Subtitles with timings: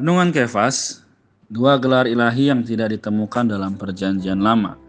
[0.00, 1.04] Renungan Kefas,
[1.52, 4.80] dua gelar ilahi yang tidak ditemukan dalam perjanjian lama.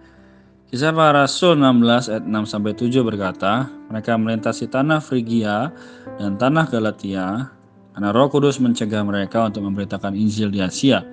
[0.72, 5.76] Kisah para Rasul 16 ayat 6 sampai 7 berkata, mereka melintasi tanah Frigia
[6.16, 7.52] dan tanah Galatia
[7.92, 11.04] karena Roh Kudus mencegah mereka untuk memberitakan Injil di Asia.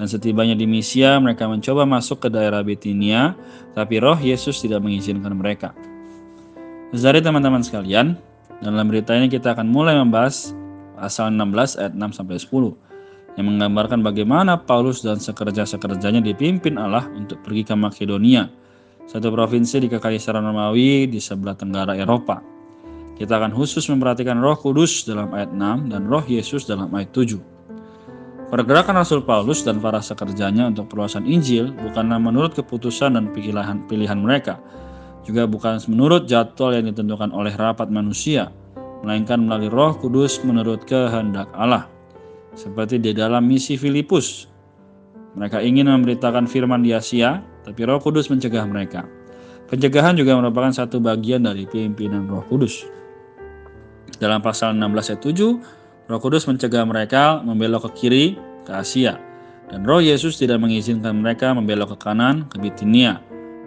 [0.00, 3.36] Dan setibanya di Misia, mereka mencoba masuk ke daerah Bitinia,
[3.76, 5.76] tapi Roh Yesus tidak mengizinkan mereka.
[6.96, 8.16] Dari teman-teman sekalian,
[8.64, 10.56] dalam berita ini kita akan mulai membahas
[10.96, 12.93] pasal 16 ayat 6 sampai 10
[13.34, 18.46] yang menggambarkan bagaimana Paulus dan sekerja-sekerjanya dipimpin Allah untuk pergi ke Makedonia,
[19.10, 22.38] satu provinsi di Kekaisaran Romawi di sebelah tenggara Eropa.
[23.14, 27.38] Kita akan khusus memperhatikan roh kudus dalam ayat 6 dan roh Yesus dalam ayat 7.
[28.50, 34.18] Pergerakan Rasul Paulus dan para sekerjanya untuk perluasan Injil bukanlah menurut keputusan dan pilihan, pilihan
[34.18, 34.62] mereka,
[35.26, 38.54] juga bukan menurut jadwal yang ditentukan oleh rapat manusia,
[39.02, 41.93] melainkan melalui roh kudus menurut kehendak Allah
[42.54, 44.50] seperti di dalam misi Filipus.
[45.34, 49.02] Mereka ingin memberitakan firman di Asia, tapi Roh Kudus mencegah mereka.
[49.66, 52.86] Pencegahan juga merupakan satu bagian dari pimpinan Roh Kudus.
[54.22, 58.24] Dalam pasal 16 ayat 7, Roh Kudus mencegah mereka membelok ke kiri
[58.62, 59.18] ke Asia,
[59.72, 63.18] dan Roh Yesus tidak mengizinkan mereka membelok ke kanan ke Bitinia,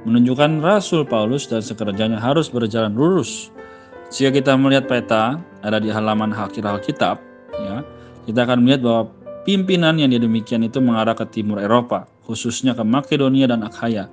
[0.07, 3.51] menunjukkan Rasul Paulus dan sekerjanya harus berjalan lurus.
[4.07, 7.19] Jika kita melihat peta ada di halaman akhir Alkitab,
[8.27, 9.03] kita akan melihat bahwa
[9.47, 14.11] pimpinan yang demikian itu mengarah ke timur Eropa, khususnya ke Makedonia dan Akhaya.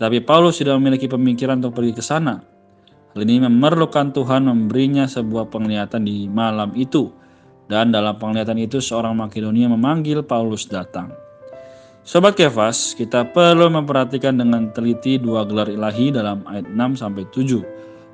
[0.00, 2.40] Tetapi Paulus tidak memiliki pemikiran untuk pergi ke sana.
[3.12, 7.12] Hal ini memerlukan Tuhan memberinya sebuah penglihatan di malam itu.
[7.68, 11.12] Dan dalam penglihatan itu seorang Makedonia memanggil Paulus datang.
[12.00, 17.60] Sobat Kefas, kita perlu memperhatikan dengan teliti dua gelar ilahi dalam ayat 6 sampai 7,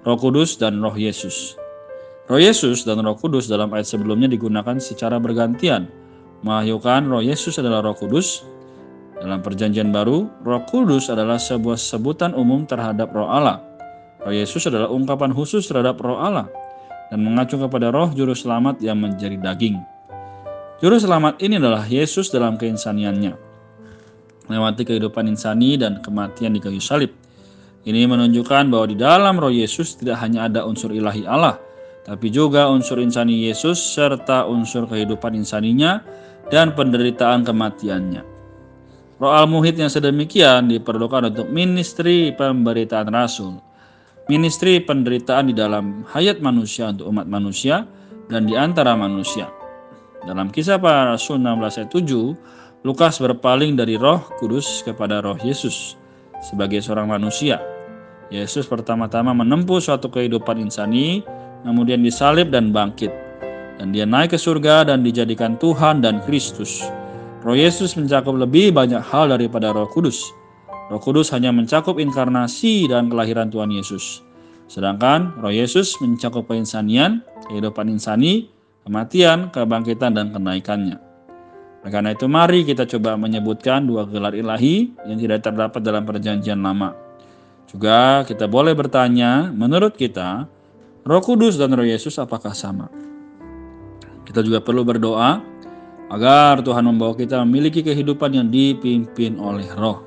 [0.03, 1.55] Roh Kudus dan Roh Yesus.
[2.27, 5.87] Roh Yesus dan Roh Kudus dalam ayat sebelumnya digunakan secara bergantian.
[6.43, 8.43] Mahyukan Roh Yesus adalah Roh Kudus.
[9.23, 13.63] Dalam perjanjian baru, Roh Kudus adalah sebuah sebutan umum terhadap Roh Allah.
[14.27, 16.51] Roh Yesus adalah ungkapan khusus terhadap Roh Allah
[17.15, 19.79] dan mengacu kepada Roh Juru Selamat yang menjadi daging.
[20.83, 23.39] Juru Selamat ini adalah Yesus dalam keinsaniannya,
[24.51, 27.15] melewati kehidupan insani dan kematian di kayu salib.
[27.87, 31.63] Ini menunjukkan bahwa di dalam Roh Yesus tidak hanya ada unsur ilahi Allah,
[32.07, 36.07] tapi juga unsur insani Yesus serta unsur kehidupan insaninya
[36.55, 38.23] dan penderitaan kematiannya.
[39.19, 43.59] Roh al-muhid yang sedemikian diperlukan untuk ministry pemberitaan rasul,
[44.31, 47.91] ministry penderitaan di dalam hayat manusia untuk umat manusia
[48.31, 49.51] dan di antara manusia.
[50.23, 55.99] Dalam kisah para rasul 16 ayat 7, Lukas berpaling dari roh kudus kepada roh Yesus
[56.39, 57.59] sebagai seorang manusia.
[58.31, 61.23] Yesus pertama-tama menempuh suatu kehidupan insani
[61.63, 63.15] kemudian disalib dan bangkit.
[63.77, 66.81] Dan dia naik ke surga dan dijadikan Tuhan dan Kristus.
[67.47, 70.25] Roh Yesus mencakup lebih banyak hal daripada Roh Kudus.
[70.91, 74.25] Roh Kudus hanya mencakup inkarnasi dan kelahiran Tuhan Yesus.
[74.67, 78.51] Sedangkan Roh Yesus mencakup keinsanian, kehidupan insani,
[78.83, 80.99] kematian, kebangkitan, dan kenaikannya.
[81.87, 86.99] Karena itu mari kita coba menyebutkan dua gelar ilahi yang tidak terdapat dalam perjanjian lama.
[87.71, 90.51] Juga kita boleh bertanya, menurut kita,
[91.07, 92.91] Roh Kudus dan Roh Yesus apakah sama?
[94.27, 95.39] Kita juga perlu berdoa
[96.11, 100.03] agar Tuhan membawa kita memiliki kehidupan yang dipimpin oleh Roh.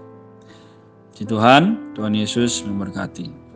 [1.15, 3.48] Si Tuhan, Tuhan Yesus memberkati.